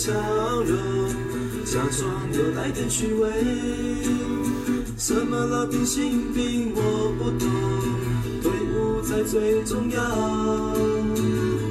[0.00, 0.12] 笑
[0.62, 0.78] 容，
[1.62, 3.28] 假装有带点虚伪。
[4.96, 7.46] 什么老兵新病我不懂，
[8.40, 10.00] 队伍才最重要。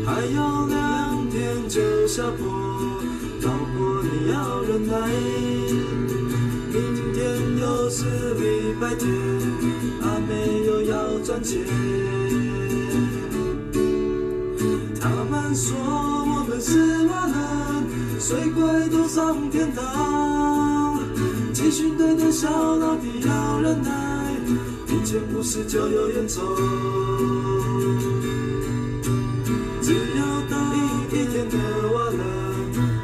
[0.06, 2.48] 还有两天就下坡，
[3.42, 5.10] 老婆你要忍耐。
[6.72, 8.06] 明天又是
[8.36, 9.10] 礼拜天，
[10.04, 12.19] 阿妹又要赚钱。
[19.50, 21.00] 天堂。
[21.54, 24.32] 集训队的小老弟要忍耐，
[24.88, 26.42] 一件不事就有烟抽。
[29.82, 31.58] 只要到一天的
[31.94, 32.24] 完了，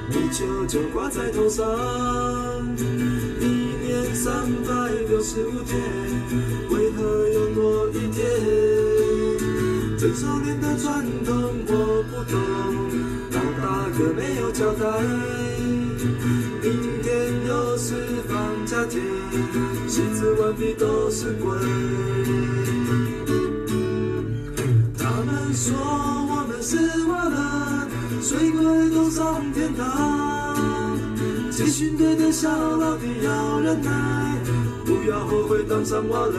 [0.10, 1.66] 米球就挂在头上。
[3.40, 3.44] 一
[3.84, 5.82] 年三百六十五天，
[6.70, 8.24] 为何又多一天？
[9.98, 11.34] 这少年的传统
[11.68, 12.40] 我不懂，
[13.32, 14.86] 老大哥没有交代。
[18.86, 19.02] 放假天，
[19.90, 21.58] 戏子完毕都是鬼。
[24.98, 30.96] 他们说我们是瓦人，水鬼都上天堂。
[31.52, 34.36] 集训队的小老弟要忍耐，
[34.86, 36.36] 不要后悔当上瓦人。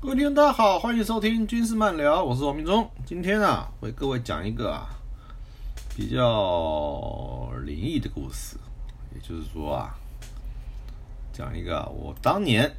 [0.00, 2.88] 各位听众，大家好，欢迎收听军事漫聊，我是王明忠。
[3.04, 4.88] 今天啊，为各位讲一个啊
[5.94, 8.56] 比较灵异的故事，
[9.12, 9.98] 也就是说啊，
[11.32, 12.72] 讲一个我当年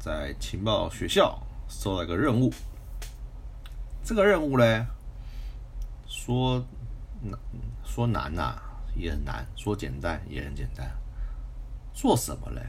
[0.00, 2.52] 在情报学校收了一个任务。
[4.02, 4.84] 这个任务呢，
[6.08, 6.60] 说
[7.22, 7.38] 难
[7.84, 8.60] 说难呐、
[8.96, 10.90] 也很难；说简单也很简单。
[11.94, 12.60] 做什么嘞？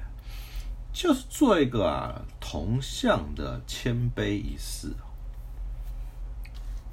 [0.93, 4.93] 就是做一个铜像的谦卑仪式。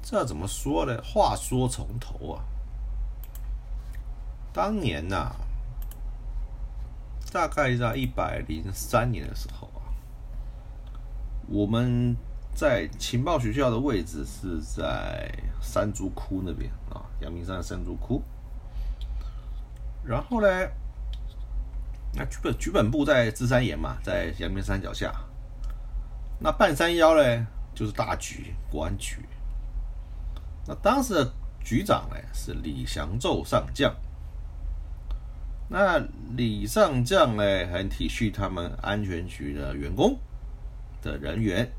[0.01, 0.99] 这怎么说呢？
[1.03, 2.41] 话说从头啊，
[4.51, 5.31] 当年呐、
[7.31, 9.93] 大概在一百零三年的时候啊，
[11.47, 12.15] 我们
[12.55, 18.21] 在情报学校的位置是在山竹窟那边啊，阳明山的山竹窟。
[20.03, 20.47] 然后呢，
[22.13, 25.13] 那局本局本部在芝山岩嘛，在阳明山脚下。
[26.39, 29.23] 那半山腰呢，就是大局国安局。
[30.65, 31.31] 那当时的
[31.63, 33.93] 局长呢是李祥宙上将。
[35.71, 36.03] 那
[36.35, 40.17] 李上将呢很体恤他们安全局的员工
[41.01, 41.71] 的人员，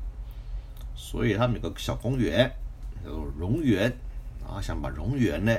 [0.95, 2.49] 所以他们有个小公园
[3.03, 3.93] 叫做荣园，
[4.39, 5.53] 然后想把荣园呢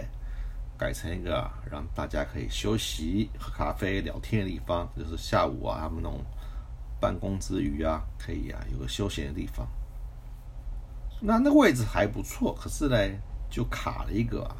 [0.78, 6.24] 改成一个让大家可以休息、喝咖啡、聊天的地方，就是下午啊，他们那种
[6.98, 9.68] 办公之余啊，可以啊有个休闲的地方。
[11.20, 12.96] 那那个位置还不错，可是呢，
[13.50, 14.50] 就卡了一个，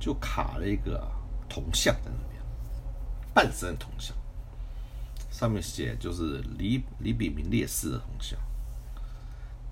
[0.00, 1.08] 就卡了一个
[1.56, 2.42] 铜像在那边，
[3.32, 4.14] 半身铜像，
[5.30, 8.38] 上面写就是李李炳明烈士的铜像。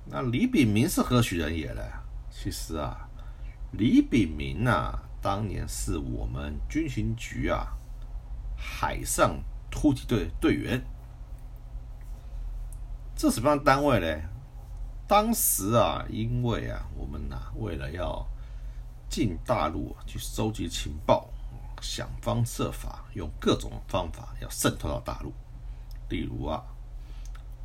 [0.07, 1.83] 那李炳明是何许人也呢？
[2.31, 3.07] 其实啊，
[3.73, 7.67] 李炳明呐、当年是我们军情局啊
[8.57, 9.39] 海上
[9.71, 10.83] 突击队队员。
[13.15, 14.23] 这什么样的单位呢？
[15.07, 18.27] 当时啊，因为啊，我们呐、为了要
[19.11, 21.29] 进大陆去收集情报，
[21.85, 25.31] 想方设法用各种方法要渗透到大陆，
[26.09, 26.65] 例如啊，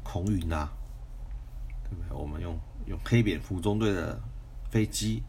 [0.04, 0.70] 空运啊，
[1.86, 2.12] 对不对？
[2.12, 4.20] 我们用用黑蝙蝠中队的
[4.70, 5.24] 飞机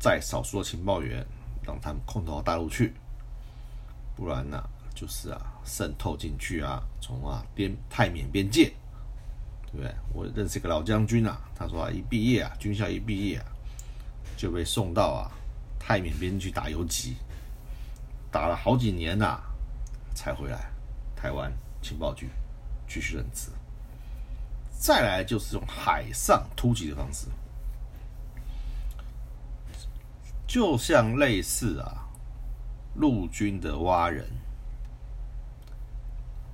[0.00, 1.24] 载少数的情报员，
[1.62, 2.94] 让他们空投到大陆去，
[4.16, 4.58] 不然呢、
[4.94, 8.72] 就是啊渗透进去啊，从啊边泰缅边界，
[9.66, 9.94] 对不对？
[10.14, 13.44] 我认识一个老将军啊，他说啊，一毕业啊，军校一毕业啊，
[14.34, 15.30] 就被送到啊
[15.78, 17.16] 泰缅边去打游击，
[18.32, 19.38] 打了好几年呐、
[20.14, 20.72] 才回来
[21.14, 21.52] 台湾
[21.82, 22.30] 情报局
[22.88, 23.50] 继续任职。
[24.70, 27.28] 再来就是用海上突击的方式，
[30.44, 32.08] 就像类似啊
[32.94, 34.26] 陆军的蛙人，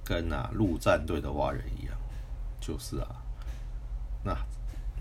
[0.05, 1.97] 跟啊陆战队的蛙人一样，
[2.61, 3.23] 就是啊，
[4.23, 4.37] 那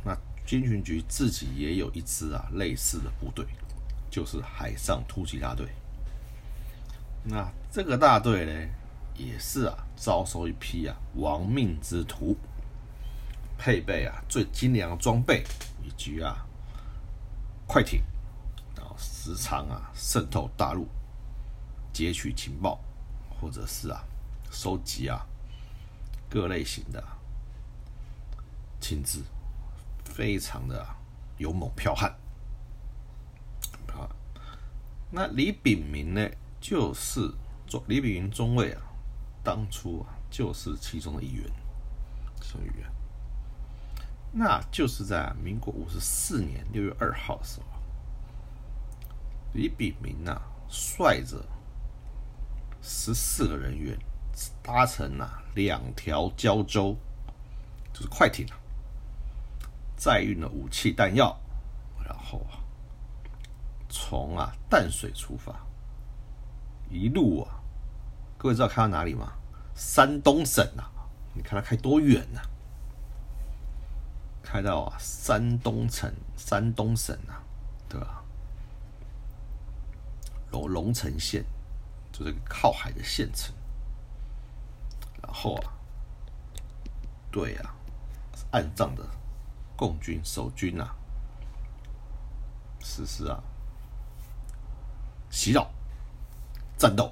[0.06, 3.46] 那军情局自己也有一支啊类似的部队，
[4.10, 5.68] 就是海上突击大队。
[7.30, 8.70] 那这个大队呢，
[9.16, 12.38] 也是啊招收一批啊亡命之徒，
[13.58, 15.44] 配备啊最精良的装备
[15.84, 16.46] 以及啊
[17.68, 18.02] 快艇，
[18.78, 20.88] 然后时常啊渗透大陆，
[21.92, 22.80] 截取情报，
[23.42, 24.02] 或者是啊
[24.50, 25.28] 收集啊
[26.30, 27.04] 各类型的
[28.80, 29.22] 情资，
[30.06, 30.88] 非常的、
[31.40, 32.10] 勇猛剽悍。
[33.88, 34.08] 啊，
[35.12, 36.30] 那李炳明呢，
[36.60, 37.32] 就是
[37.66, 38.82] 中李炳云中尉啊，
[39.44, 41.44] 当初啊就是其中的一员，
[42.42, 42.90] 中一员。
[44.32, 47.68] 那就是在民国五十四年六月二号的时候，
[49.54, 51.44] 李炳明啊，率着
[52.82, 53.98] 十四个人员
[54.62, 56.96] 搭乘啊两条胶州，
[57.94, 58.60] 就是快艇啊，
[59.96, 61.36] 载运了武器弹药，
[62.06, 62.60] 然后啊，
[63.90, 65.56] 从啊淡水出发，
[66.90, 67.60] 一路啊，
[68.38, 69.34] 各位知道开到哪里吗？
[69.76, 70.90] 山东省啊，
[71.34, 72.42] 你看他开多远啊？
[74.42, 77.44] 开到啊，山东省，山东省啊，
[77.90, 78.24] 对吧？
[80.52, 81.44] 龙龙城县，
[82.12, 83.54] 就是靠海的县城。
[85.22, 85.74] 然后啊，
[87.30, 87.76] 对啊，
[88.52, 89.06] 岸上的
[89.76, 90.96] 共军守军啊，
[92.80, 93.44] 实施啊
[95.30, 95.70] 袭扰
[96.78, 97.12] 战斗。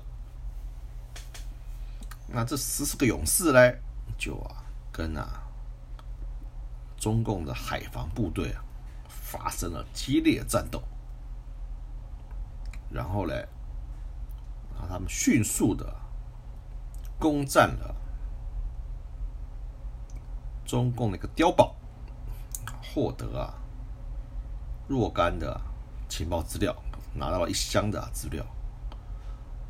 [2.27, 3.59] 那这十四个勇士呢，
[4.17, 5.41] 就啊跟啊。
[6.97, 8.63] 中共的海防部队啊，
[9.07, 10.81] 发生了激烈战斗，
[12.89, 13.33] 然后呢，
[14.75, 15.95] 啊，他们迅速的
[17.19, 17.95] 攻占了
[20.65, 21.75] 中共的一个碉堡，
[22.81, 23.53] 获得啊
[24.88, 25.62] 若干的
[26.09, 26.75] 情报资料，
[27.13, 28.44] 拿到了一箱的资料，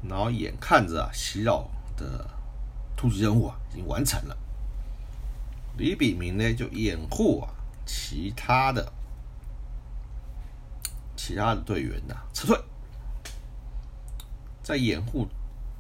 [0.10, 2.30] 然后眼看着啊袭扰的
[2.96, 4.38] 突击任务啊已经完成了。
[5.78, 7.54] 李炳明呢，就掩护啊
[7.86, 8.92] 其他的
[11.16, 12.64] 其他的队员呐撤退，
[14.64, 15.28] 在掩护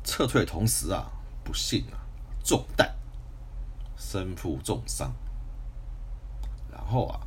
[0.04, 1.10] 撤退的同时啊，
[1.44, 1.98] 不幸啊
[2.44, 2.94] 中弹，
[3.98, 5.13] 身负重伤。
[6.72, 7.19] 然后啊，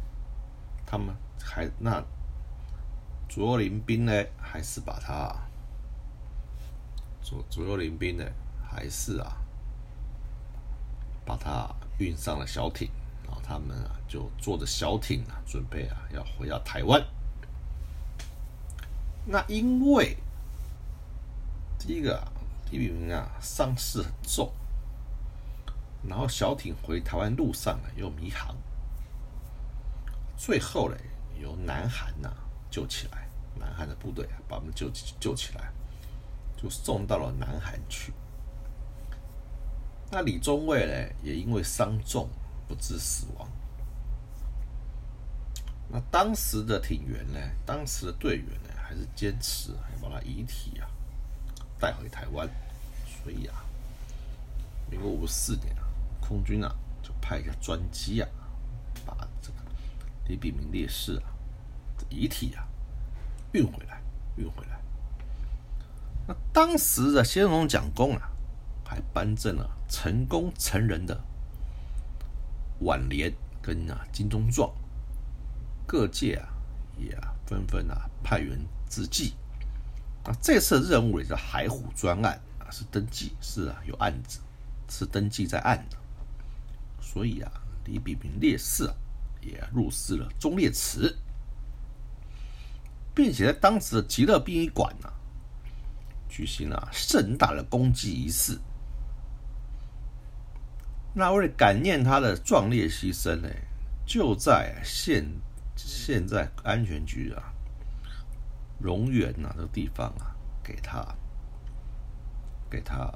[0.86, 2.04] 他们还那
[3.28, 5.34] 卓林兵呢，还是把他
[7.28, 8.24] 左左右邻兵呢，
[8.70, 9.36] 还是啊
[11.26, 11.68] 把他。
[11.98, 12.88] 运上了小艇，
[13.26, 17.04] 然后他们啊就坐着小艇啊，准备啊要回到台湾。
[19.26, 20.16] 那因为
[21.76, 22.22] 第一个
[22.70, 24.52] 李炳明啊伤势很重，
[26.08, 28.54] 然后小艇回台湾路上呢又迷航，
[30.36, 30.96] 最后呢
[31.42, 32.32] 由南韩呐
[32.70, 33.28] 救起来，
[33.58, 34.88] 南韩的部队啊把我们救
[35.18, 35.72] 救起来，
[36.60, 38.12] 就送到了南韩去。
[40.10, 42.28] 那李宗伟呢，也因为伤重
[42.66, 43.48] 不治死亡。
[45.90, 50.88] 那当时的艇员呢，当时的队员呢，还是坚持要把他遗体啊
[51.78, 52.48] 带回台湾。
[53.06, 53.64] 所以啊，
[54.90, 55.84] 民国五四年啊，
[56.20, 58.28] 空军啊就派一个专机啊，
[59.06, 59.58] 把这个
[60.26, 61.30] 李炳明烈士啊
[62.08, 62.66] 遗体啊
[63.52, 64.00] 运回来，
[64.36, 64.77] 运回来。
[66.28, 68.30] 那当时的先锋蒋公啊。
[68.90, 71.22] 还颁赠了成功成人的
[72.80, 73.30] 挽联
[73.60, 74.72] 跟啊金钟状，
[75.86, 76.48] 各界啊
[76.96, 77.14] 也
[77.46, 78.58] 纷纷啊派员
[78.88, 79.34] 致祭。
[80.24, 84.40] 啊，这次任务也叫海虎专案啊，是登记是啊有案子，
[84.88, 85.98] 是登记在案的。
[86.98, 87.52] 所以啊，
[87.84, 88.94] 李炳明烈士啊
[89.42, 91.14] 也入祀了忠烈祠，
[93.14, 95.12] 并且在当时的极乐殡仪馆呢
[96.28, 98.58] 举行了盛大的公祭仪式。
[101.14, 103.48] 那为了感念他的壮烈牺牲呢，
[104.06, 105.24] 就在现
[105.74, 107.52] 现在安全局啊，
[108.78, 111.04] 荣园呐这个地方啊，给他
[112.70, 113.12] 给他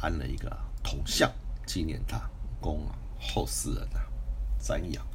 [0.00, 0.50] 安了一个
[0.82, 1.30] 铜像，
[1.66, 2.20] 纪念他，
[2.60, 2.84] 供
[3.20, 4.00] 后世人啊
[4.60, 5.06] 瞻仰。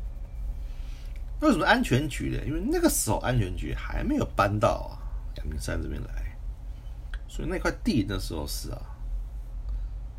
[1.41, 2.46] 为什么安全局呢？
[2.46, 5.03] 因为那个时候安全局还没有搬到啊
[5.38, 6.35] 阳明山这边来，
[7.36, 8.82] 所以那块地那时候是啊。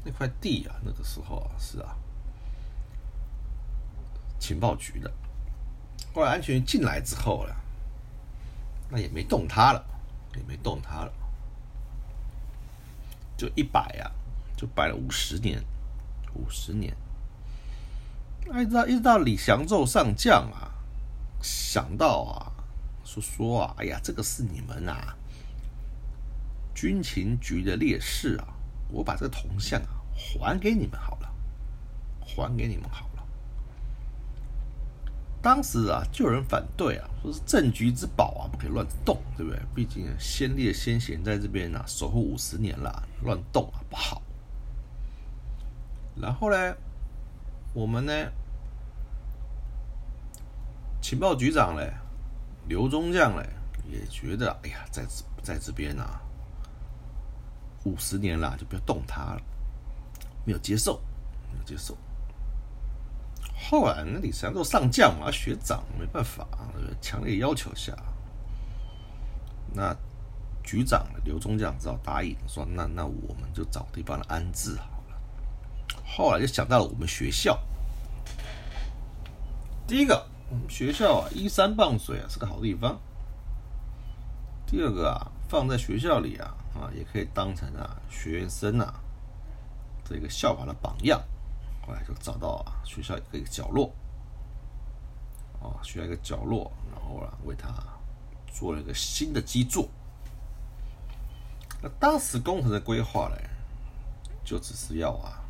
[0.04, 1.96] 那块地啊，那个时候啊，是啊，
[4.38, 5.10] 情报局的。
[6.14, 7.54] 后来安全进来之后呢，
[8.90, 9.82] 那也没动他了，
[10.36, 11.12] 也没动他了，
[13.34, 14.12] 就一摆呀，
[14.56, 15.64] 就摆了五十年，
[16.34, 16.94] 五十年。
[18.44, 20.70] 一直到一直到李祥宙上将啊，
[21.42, 22.52] 想到啊，
[23.04, 25.16] 说说啊，哎呀，这个是你们啊，
[26.76, 28.46] 军情局的烈士啊，
[28.90, 29.88] 我把这个铜像啊。
[30.14, 31.30] 还给你们好了，
[32.20, 33.22] 还给你们好了。
[35.42, 39.60] 当时啊，就有人反对啊，说是政局之宝啊，不可以乱动，对不对？
[39.74, 44.22] 毕竟先烈先贤在这边啊，守护五十年了，乱动啊不好。
[46.18, 46.74] 然后呢，
[47.74, 48.12] 我们呢，
[51.02, 51.82] 情报局长呢，
[52.68, 53.46] 刘中将嘞
[53.92, 55.04] 也觉得，哎呀，在
[55.42, 56.22] 在这边啊，
[57.86, 59.40] 五十年了，就不要动他了，
[60.44, 61.00] 没有接受，
[61.52, 61.96] 没有接受。
[63.70, 66.46] 后来那李三做上将嘛，学长没办法，
[67.00, 67.96] 强烈要求下，
[69.72, 69.96] 那
[70.64, 75.16] 局长刘中将只好答应说：“那那我们就找地方安置好了。”
[76.04, 77.56] 后来就想到了我们学校。
[79.86, 82.98] 第一个，我们学校啊，依山傍水啊，是个好地方。
[84.66, 89.00] 第二个啊，放在学校里啊，啊，也可以当成啊学生啊
[90.04, 91.22] 这个效法的榜样。
[91.86, 93.92] 后来就找到啊学校一个角落，
[95.60, 97.72] 啊，学校一个角落，然后啊为他
[98.52, 99.88] 做了一个新的基座。
[101.82, 103.36] 那当时工程的规划呢，
[104.44, 105.44] 就只是要啊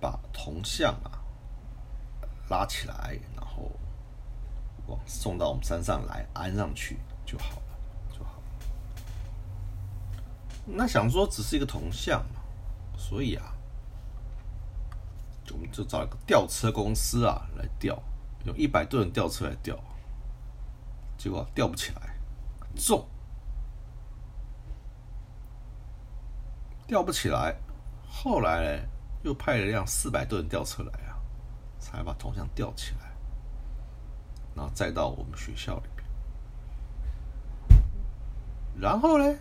[0.00, 1.20] 把铜像啊。
[2.48, 3.70] 拉起来，然后
[4.86, 7.62] 往送到我们山上来安上去就好了，
[8.12, 8.42] 就好了。
[10.64, 12.40] 那想说只是一个铜像嘛，
[12.96, 13.52] 所以啊，
[15.52, 18.00] 我们就找一个吊车公司啊来吊，
[18.44, 19.78] 用一百吨吊车来吊，
[21.16, 22.16] 结果吊不起来，
[22.76, 23.06] 重，
[26.86, 27.56] 吊不起来。
[28.06, 28.88] 后来呢，
[29.22, 31.12] 又派了一辆四百吨吊车来啊。
[31.82, 33.10] 才把铜像吊起来，
[34.54, 37.82] 然后再到我们学校里边。
[38.80, 39.36] 然后呢，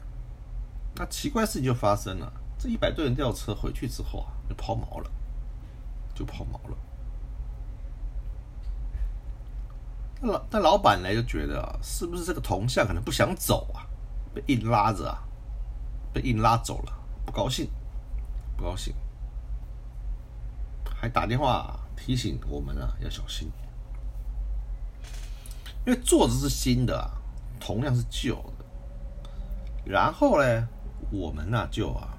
[0.95, 2.31] 那奇怪事情就发生了。
[2.57, 5.09] 这一百多人吊车回去之后啊，就抛锚了，
[6.13, 6.77] 就抛锚了。
[10.21, 13.87] 那老但老板呢就觉得啊，是不是这个铜像可能不想走啊，
[14.33, 15.23] 被硬拉着啊，
[16.13, 16.93] 被硬拉走了，
[17.25, 17.69] 不高兴，
[18.55, 18.93] 不高兴，
[20.85, 21.77] 还打电话。
[22.03, 23.47] 提醒我们啊，要小心，
[25.85, 27.11] 因为座子是新的，
[27.59, 28.65] 铜像是旧的。
[29.85, 30.67] 然后呢，
[31.11, 32.17] 我们呢就啊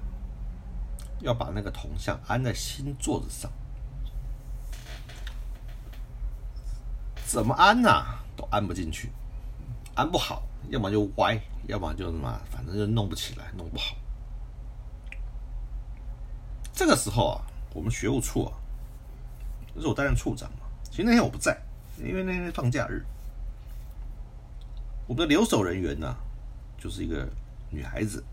[1.19, 3.51] 要把那个铜像安在新座子上，
[7.25, 7.89] 怎么安呢？
[8.35, 9.09] 都安不进去，
[9.95, 13.95] 安不好，要么就歪，要么就什么，反正就弄不起来，弄不好。
[16.71, 17.41] 这个时候啊，
[17.73, 18.53] 我们学务处啊。
[19.75, 21.59] 就是我担任处长嘛，其实那天我不在，
[21.97, 23.03] 因为那天放假日。
[25.07, 26.15] 我们的留守人员呢，
[26.77, 27.27] 就是一个
[27.71, 28.23] 女孩子，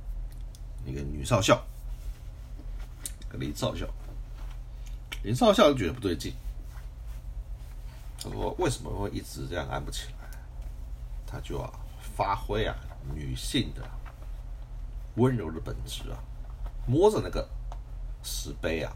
[0.85, 1.61] 一个女少校，
[3.35, 3.87] 林少校。
[5.23, 6.35] 林少校就觉得不对劲，
[8.19, 10.39] 他说：“为什么会一直这样按不起来？”
[11.27, 11.71] 他就啊，
[12.17, 12.75] 发挥啊
[13.15, 13.83] 女性的
[15.17, 16.19] 温柔的本质啊，
[16.87, 17.49] 摸着那个
[18.23, 18.93] 石碑啊，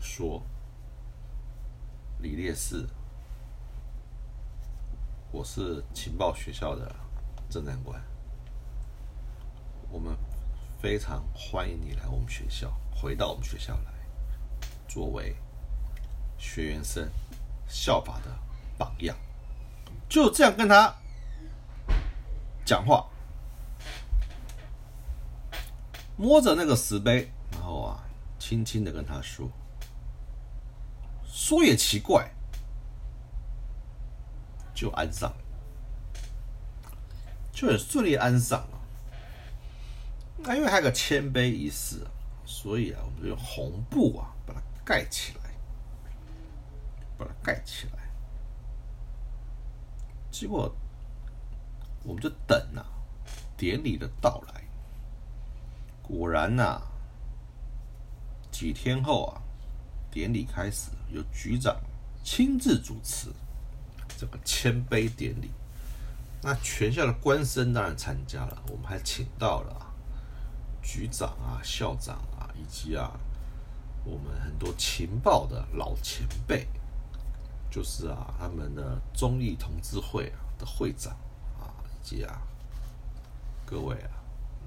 [0.00, 0.42] 说。
[2.18, 2.86] 李烈士，
[5.32, 6.94] 我是情报学校的
[7.50, 8.00] 侦探官，
[9.90, 10.16] 我们
[10.82, 13.92] 非常欢迎你来我们学校，回到我们学校来，
[14.88, 15.36] 作为
[16.36, 17.08] 学员生
[17.68, 18.36] 效法的
[18.76, 19.16] 榜样，
[20.08, 20.92] 就这样跟他
[22.64, 23.08] 讲话，
[26.16, 28.02] 摸着那个石碑，然后啊，
[28.40, 29.48] 轻轻的跟他说。
[31.24, 32.28] 说也奇怪，
[34.74, 35.32] 就安上，
[37.52, 38.81] 就很顺利安上了。
[40.42, 42.06] 那因为还有个谦卑仪式，
[42.44, 45.50] 所以啊，我们就用红布啊把它盖起来，
[47.16, 47.98] 把它盖起来。
[50.30, 50.74] 结果
[52.02, 52.84] 我们就等啊，
[53.56, 54.62] 典礼的到来。
[56.02, 56.82] 果然呐，
[58.50, 59.42] 几天后啊。
[60.14, 61.74] 典礼开始，由局长
[62.22, 63.28] 亲自主持
[64.18, 65.50] 这个谦卑典礼。
[66.42, 69.91] 那全校的官绅当然参加了，我们还请到了
[70.82, 73.12] 局长啊、校长啊，以及啊
[74.04, 76.66] 我们很多情报的老前辈，
[77.70, 81.12] 就是啊他们的中义同志会的会长
[81.58, 82.42] 啊，以及啊
[83.64, 84.10] 各位啊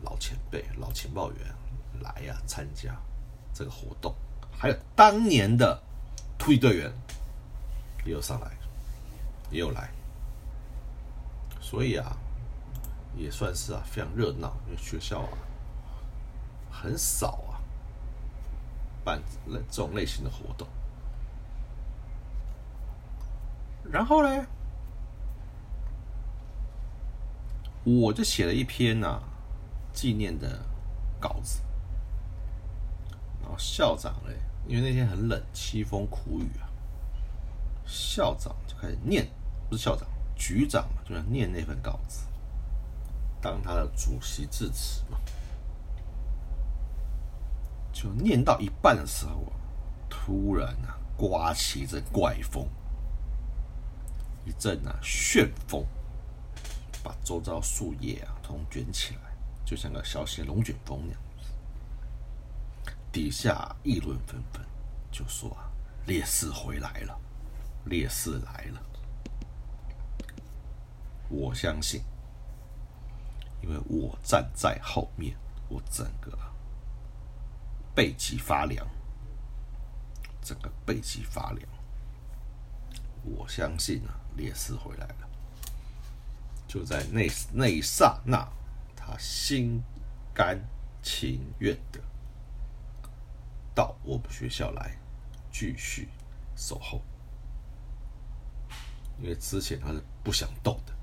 [0.03, 1.55] 老前辈、老情报员
[2.01, 2.95] 来呀参加
[3.53, 4.15] 这个活动。
[4.57, 5.81] 还有当年的
[6.37, 6.91] 突击队员
[8.05, 8.51] 也有上来，
[9.51, 9.91] 也有来，
[11.59, 12.15] 所以啊，
[13.17, 14.55] 也算是啊非常热闹。
[14.65, 15.37] 因为学校啊
[16.81, 17.61] 很少啊
[19.03, 20.67] 办这种类型的活动。
[23.91, 24.45] 然后呢，
[27.83, 29.21] 我就写了一篇呐
[29.93, 30.59] 纪念的
[31.19, 31.61] 稿子。
[33.41, 34.35] 然后校长嘞，
[34.67, 36.65] 因为那天很冷，凄风苦雨啊，
[37.85, 39.27] 校长就开始念，
[39.69, 42.25] 不是校长，局长嘛，就要念那份稿子，
[43.39, 45.19] 当他的主席致辞嘛。
[47.95, 49.55] 就念到一半的时候啊，
[50.09, 52.67] 突然啊，刮起一阵怪风，
[54.43, 55.85] 一阵啊旋风，
[57.01, 59.21] 把周遭树叶啊通卷起来，
[59.65, 61.21] 就像个小型龙卷风那样。
[63.13, 64.61] 底下议论纷纷，
[65.09, 65.71] 就说啊，
[66.05, 67.17] 烈士回来了，
[67.85, 68.83] 烈士来了。
[71.29, 72.03] 我相信，
[73.61, 75.33] 因为我站在后面，
[75.69, 76.37] 我整个。
[77.95, 78.85] 背脊发凉，
[80.41, 81.67] 整个背脊发凉。
[83.23, 85.29] 我相信啊，烈士回来了。
[86.67, 88.45] 就在那那一刹那，
[88.97, 89.81] 他心
[90.33, 90.59] 甘
[91.01, 92.01] 情愿的
[93.73, 94.97] 到我们学校来
[95.49, 96.09] 继续
[96.53, 97.01] 守候，
[99.21, 100.93] 因为之前他是不想动的。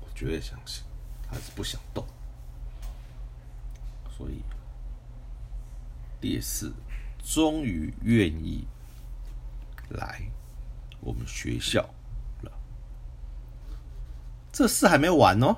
[0.00, 0.82] 我绝对相信
[1.30, 2.04] 他是不想动，
[4.16, 4.42] 所以。
[6.20, 6.72] 烈士
[7.22, 8.66] 终于愿意
[9.90, 10.22] 来
[11.00, 11.82] 我们学校
[12.42, 12.52] 了。
[14.52, 15.56] 这事还没完哦，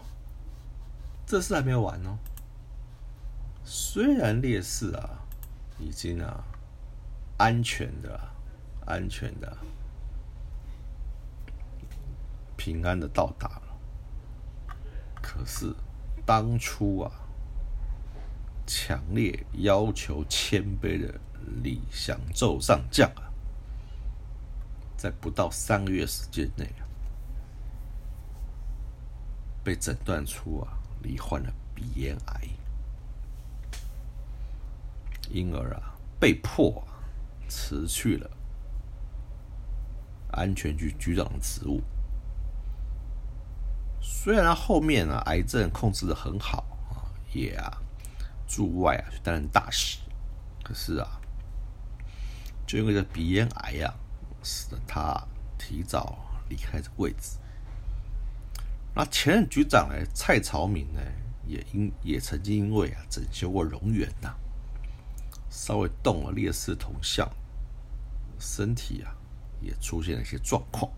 [1.26, 2.19] 这事还没完哦。
[3.64, 5.21] 虽然烈士啊
[5.79, 6.45] 已经啊
[7.38, 8.21] 安全的、
[8.87, 9.57] 安全的、
[12.57, 13.79] 平安的到达了，
[15.23, 15.75] 可是
[16.26, 17.12] 当初啊。
[18.73, 21.12] 强烈要求谦卑的
[21.61, 23.27] 李祥宙上将啊，
[24.97, 26.87] 在不到三个月时间内啊，
[29.65, 32.49] 被诊断出啊罹患了鼻咽癌，
[35.28, 37.02] 因而啊被迫啊
[37.49, 38.30] 辞去了
[40.30, 41.83] 安全局局长的职务。
[44.00, 47.83] 虽然后面啊癌症控制的很好啊，也啊。
[48.50, 49.99] 驻外啊，去担任大使，
[50.65, 51.21] 可是啊，
[52.67, 53.95] 就因为这鼻咽癌呀，
[54.43, 55.25] 使得他
[55.56, 57.39] 提早离开这位置。
[58.93, 61.00] 那前任局长呢，蔡朝明呢，
[61.47, 64.34] 也因也曾经因为啊整修过容园呐，
[65.49, 67.30] 稍微动了烈士铜像，
[68.41, 69.15] 身体啊
[69.60, 70.91] 也出现了一些状况。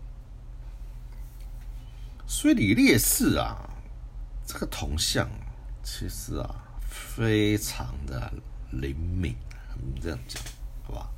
[2.25, 3.69] 所以李烈士啊，
[4.43, 5.29] 这个铜像
[5.83, 6.61] 其实啊。
[6.93, 8.31] 非常的
[8.69, 9.35] 灵敏，
[9.99, 10.41] 这样讲，
[10.83, 11.09] 好吧？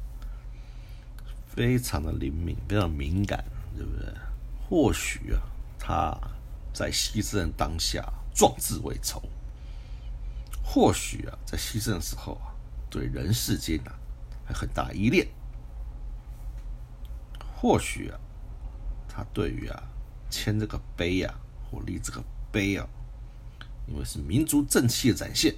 [1.50, 3.44] 非常的灵敏，非常敏感，
[3.76, 4.14] 对不对？
[4.68, 5.42] 或许啊，
[5.78, 6.18] 他
[6.74, 8.02] 在牺牲当下
[8.34, 9.20] 壮志未酬；
[10.64, 12.56] 或许啊，在牺牲的时候啊，
[12.90, 13.92] 对人世间啊
[14.46, 15.28] 还很大依恋；
[17.54, 18.20] 或许啊，
[19.10, 19.84] 他对于啊
[20.30, 21.36] 签这个碑啊
[21.70, 22.88] 或立这个碑啊，
[23.88, 25.54] 因为是民族正气的展现。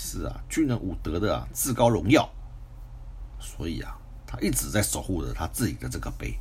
[0.00, 2.26] 是啊，军人武德的啊，至高荣耀。
[3.38, 6.40] 所以啊，他一直在守护着他自己的这个碑。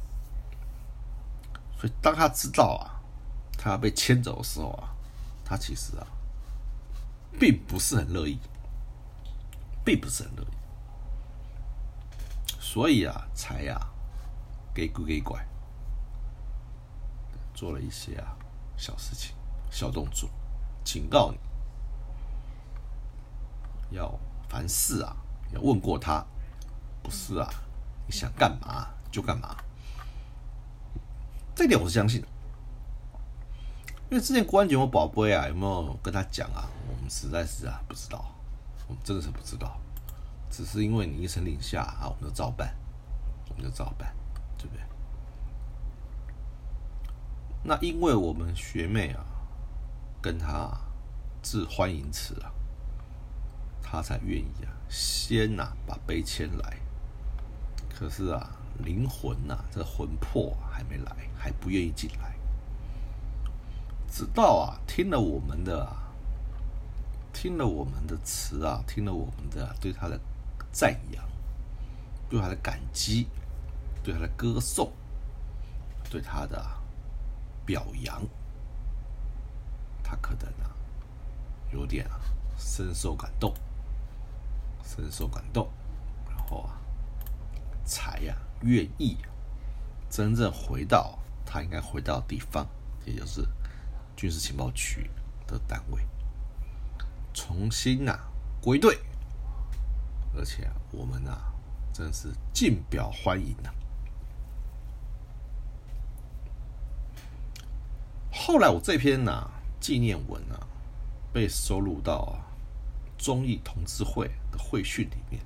[1.77, 3.03] 所以当他知道啊，
[3.57, 4.95] 他要被牵走的时候啊，
[5.43, 6.07] 他其实啊，
[7.37, 8.39] 并不是很乐意，
[9.83, 10.47] 并不是很乐意。
[12.59, 13.77] 所以啊，才呀，
[14.73, 15.45] 给鬼给拐，
[17.53, 18.37] 做了一些啊
[18.77, 19.35] 小事情、
[19.69, 20.29] 小动作，
[20.83, 21.48] 警告你。
[23.91, 25.15] 要凡事啊，
[25.51, 26.25] 要问过他，
[27.01, 27.47] 不是啊？
[28.05, 29.55] 你想干嘛就干嘛，
[31.55, 32.27] 这点我是相信的。
[34.09, 36.67] 因为之前国安局我宝贝啊，有没有跟他讲啊？
[36.87, 38.25] 我们实在是啊，不知道，
[38.87, 39.79] 我们真的是不知道。
[40.49, 42.75] 只是因为你一声令下啊，我们就照办，
[43.49, 44.11] 我们就照办，
[44.57, 44.83] 对不对？
[47.61, 49.23] 那因为我们学妹啊，
[50.19, 50.75] 跟他
[51.43, 52.51] 致欢迎词啊。
[53.91, 56.77] 他才愿意啊，先呐把碑迁来。
[57.89, 58.51] 可是啊，
[58.83, 62.35] 灵魂呐，这魂魄还没来，还不愿意进来。
[64.11, 65.91] 直到啊，听了我们的，
[67.33, 70.19] 听了我们的词啊，听了我们的对他的
[70.71, 71.23] 赞扬，
[72.29, 73.27] 对他的感激，
[74.03, 74.91] 对他的歌颂，
[76.11, 76.63] 对他的
[77.65, 78.21] 表扬，
[80.03, 80.69] 他可能啊，
[81.73, 82.19] 有点啊，
[82.55, 83.51] 深受感动。
[84.95, 85.69] 深受感动，
[86.27, 86.81] 然后啊，
[87.85, 89.17] 才呀愿意
[90.09, 92.67] 真正回到他应该回到的地方，
[93.05, 93.47] 也就是
[94.17, 95.09] 军事情报局
[95.45, 96.01] 的单位，
[97.33, 98.19] 重新呐
[98.59, 98.99] 归队，
[100.35, 101.39] 而且我们呐
[101.93, 103.71] 真是尽表欢迎呐。
[108.31, 109.49] 后来我这篇呐
[109.79, 110.67] 纪念文啊，
[111.31, 112.48] 被收录到啊
[113.19, 115.39] 中义同志会的会训里面。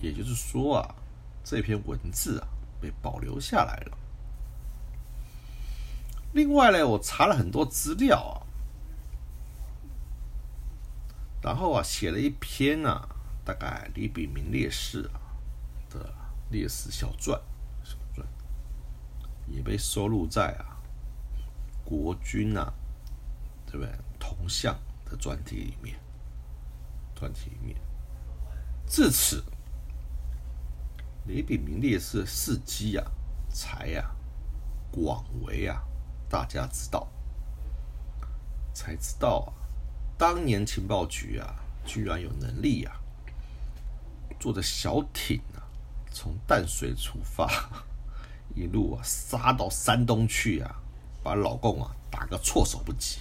[0.00, 0.94] 也就是说啊，
[1.44, 2.48] 这篇文字啊
[2.80, 3.98] 被保留下来了。
[6.32, 8.40] 另外呢，我查了很多资料啊，
[11.42, 13.06] 然后啊写了一篇啊，
[13.44, 15.20] 大概李炳明烈士啊
[15.90, 16.14] 的
[16.50, 17.38] 烈士小传，
[17.84, 18.26] 小传
[19.46, 20.80] 也被收录在啊
[21.84, 22.72] 国军啊，
[23.66, 23.92] 对不对？
[24.18, 24.74] 铜像
[25.12, 25.94] 的专题里面，
[27.14, 27.76] 专题里面，
[28.86, 29.44] 至此。
[31.26, 33.04] 李炳明烈士事迹啊，
[33.48, 34.10] 才呀
[34.90, 35.80] 广为啊
[36.28, 37.06] 大家知道，
[38.74, 39.52] 才知道啊，
[40.18, 42.96] 当年情报局啊，居然有能力啊，
[44.40, 45.62] 坐着小艇啊，
[46.10, 47.46] 从淡水出发，
[48.56, 50.74] 一路啊杀到山东去啊，
[51.22, 53.20] 把老共啊打个措手不及。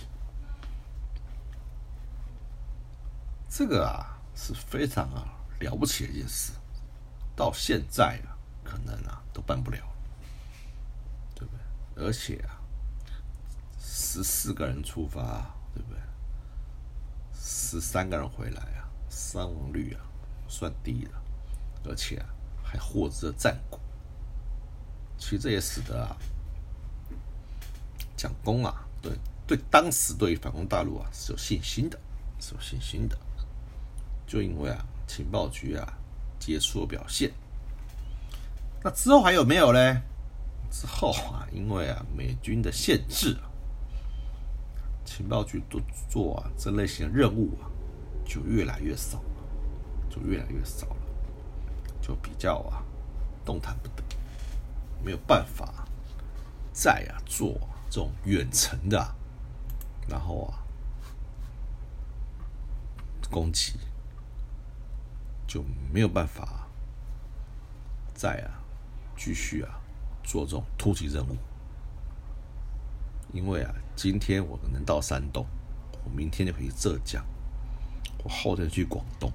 [3.54, 5.28] 这个啊是非常啊
[5.60, 6.54] 了不起的一件事。
[7.36, 8.32] 到现在啊，
[8.64, 9.78] 可能啊都办不了，
[11.36, 12.06] 对不对？
[12.06, 12.62] 而且啊，
[13.78, 16.00] 十四个人出发，对不对？
[17.34, 20.02] 十三个人回来啊，伤亡率啊
[20.48, 21.22] 算低了，
[21.84, 22.30] 而且啊
[22.64, 23.78] 还获知了战果。
[25.18, 26.16] 其实这也使得啊，
[28.16, 29.12] 蒋公啊，对
[29.46, 32.00] 对，当时对反攻大陆啊是有信心的，
[32.40, 33.18] 是有信心的。
[34.32, 35.98] 就因为啊，情报局啊。
[36.40, 37.32] 杰出表现。
[38.84, 40.02] 那之后还有没有呢？
[40.72, 43.38] 之后啊，因为啊美军的限制，
[45.06, 47.70] 情报局都做啊这类型任务啊，
[48.26, 50.98] 就越来越少了，就越来越少了，
[52.02, 52.82] 就比较啊
[53.46, 54.04] 动弹不得，
[55.04, 55.86] 没有办法
[56.74, 57.54] 再啊做
[57.88, 59.16] 这种远程的，
[60.08, 60.58] 然后啊
[63.30, 63.74] 攻击。
[65.52, 65.62] 就
[65.92, 66.66] 没有办法
[68.14, 68.64] 再啊
[69.18, 69.82] 继续啊
[70.24, 71.36] 做这种突击任务，
[73.34, 75.46] 因为啊今天我能到山东，
[76.06, 77.22] 我明天就可以浙江，
[78.24, 79.30] 我后天去广东，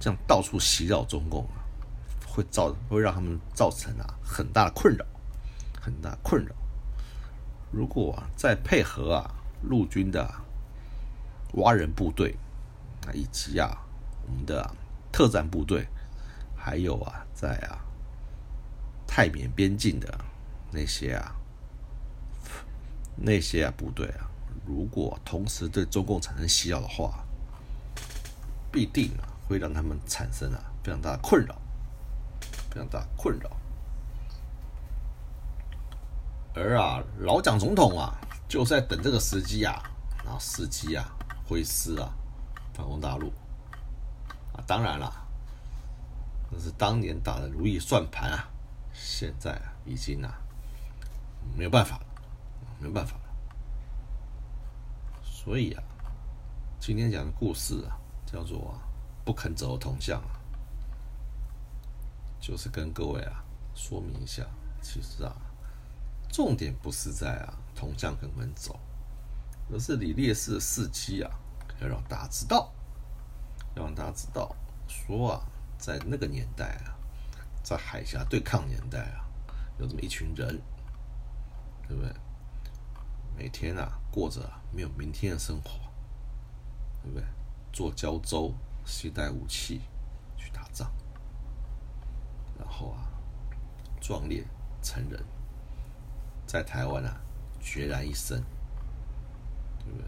[0.00, 1.62] 这样到处袭扰中共啊，
[2.26, 5.06] 会造会让他们造成啊很大的困扰，
[5.80, 6.52] 很大困扰。
[7.70, 9.30] 如果啊再配合啊
[9.62, 10.28] 陆军的
[11.52, 12.34] 挖人部队
[13.06, 13.86] 啊以及啊
[14.26, 14.68] 我们的。
[15.16, 15.88] 特战部队，
[16.54, 17.80] 还有啊，在啊
[19.06, 20.14] 泰缅边境的
[20.70, 21.34] 那些啊
[23.16, 24.28] 那些啊部队啊，
[24.66, 27.24] 如果同时对中共产生袭扰的话，
[28.70, 31.56] 必定啊会让他们产生啊非常大的困扰，
[32.68, 33.50] 非常大的困扰。
[36.54, 38.14] 而啊老蒋总统啊，
[38.46, 39.82] 就在等这个时机啊，
[40.22, 41.10] 然后伺机啊
[41.48, 42.12] 挥师啊
[42.74, 43.32] 反攻大陆。
[44.66, 45.12] 当然了，
[46.50, 48.48] 那是当年打的如意算盘啊，
[48.92, 50.38] 现在啊已经啊
[51.56, 52.06] 没有办法了，
[52.78, 53.22] 没有办法了。
[55.22, 55.82] 所以啊，
[56.80, 58.78] 今天讲的故事啊，叫做啊
[59.24, 60.40] 不肯走铜像啊，
[62.40, 64.44] 就是跟各位啊说明一下，
[64.80, 65.34] 其实啊
[66.28, 68.78] 重点不是在啊铜像肯不肯走，
[69.72, 71.30] 而是李烈士的事迹啊，
[71.80, 72.72] 要让大家知道。
[73.76, 74.54] 要让大家知道，
[74.88, 75.40] 说啊，
[75.78, 76.96] 在那个年代啊，
[77.62, 79.28] 在海峡对抗年代啊，
[79.78, 80.60] 有这么一群人，
[81.86, 82.12] 对不对？
[83.36, 85.78] 每天啊，过着没有明天的生活，
[87.02, 87.24] 对不对？
[87.70, 88.54] 坐胶舟，
[88.86, 89.82] 携带武器
[90.38, 90.90] 去打仗，
[92.58, 93.06] 然后啊，
[94.00, 94.42] 壮烈
[94.80, 95.22] 成人，
[96.46, 97.20] 在台湾啊，
[97.62, 98.42] 孑然一身，
[99.84, 100.06] 对不对？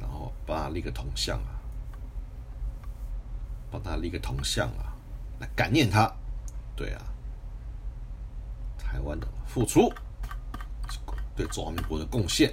[0.00, 1.59] 然后帮他立个铜像啊。
[3.70, 4.94] 帮他立个铜像啊，
[5.38, 6.10] 来感念他。
[6.74, 7.02] 对啊，
[8.78, 9.92] 台湾的付出，
[11.36, 12.52] 对中华民国的贡献，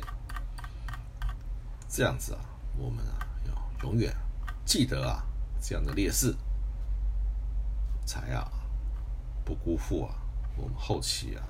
[1.88, 2.42] 这样子啊，
[2.78, 4.14] 我们啊要永远
[4.66, 5.24] 记得啊
[5.62, 6.36] 这样的烈士，
[8.06, 8.52] 才啊
[9.46, 10.16] 不辜负啊
[10.58, 11.44] 我们后期啊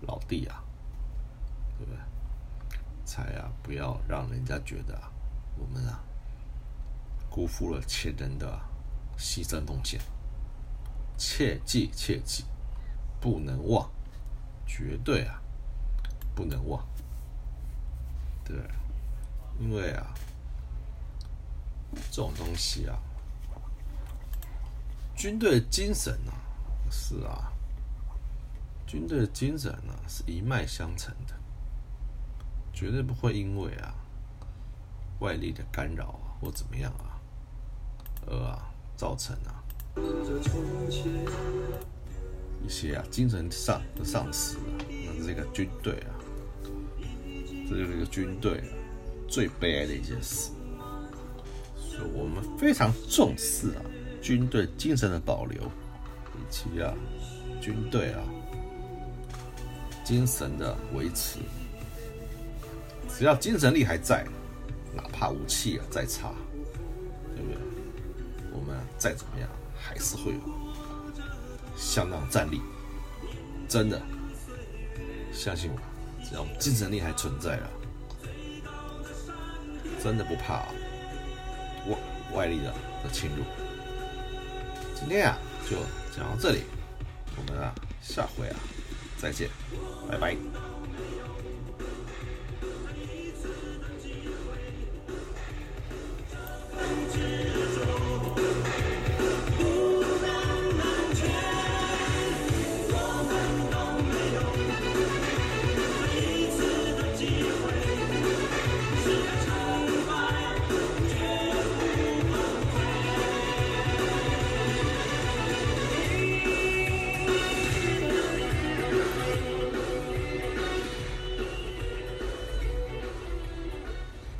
[0.00, 0.64] 老弟啊，
[1.78, 2.00] 对不对？
[3.04, 5.12] 才啊不要让人家觉得啊
[5.58, 6.00] 我们啊。
[7.30, 8.60] 辜负了前人的
[9.16, 10.00] 牺牲奉献，
[11.16, 12.44] 切记切记，
[13.20, 13.88] 不能忘，
[14.66, 15.40] 绝对啊，
[16.34, 16.84] 不能忘。
[18.44, 18.56] 对，
[19.60, 20.12] 因为啊，
[22.10, 22.98] 这种东西啊，
[25.14, 26.34] 军队精神啊，
[26.90, 27.52] 是啊，
[28.86, 31.34] 军队精神呢是一脉相承的，
[32.72, 33.94] 绝对不会因为啊
[35.20, 37.09] 外力的干扰啊或怎么样啊
[38.26, 39.62] 而啊造成啊
[42.64, 44.60] 一些啊精神上的丧失啊。
[45.18, 46.10] 那这个军队啊，
[47.68, 48.62] 这就是一个军队
[49.28, 50.50] 最悲哀的一件事。
[51.76, 53.82] 所以我们非常重视啊
[54.22, 56.94] 军队精神的保留，以及啊
[57.60, 58.22] 军队啊
[60.04, 61.38] 精神的维持。
[63.08, 64.24] 只要精神力还在，
[64.94, 66.32] 哪怕武器啊再差，
[69.00, 69.48] 再怎么样，
[69.80, 70.40] 还是会有
[71.76, 72.60] 相当战力。
[73.66, 74.00] 真的，
[75.32, 75.78] 相信我，
[76.22, 77.70] 只要精神力还存在了，
[80.02, 80.66] 真的不怕
[81.88, 81.98] 外
[82.34, 83.42] 外力的的侵入。
[84.94, 85.76] 今天啊，就
[86.14, 86.64] 讲到这里，
[87.36, 88.56] 我们啊下回啊
[89.16, 89.48] 再见，
[90.10, 90.36] 拜拜。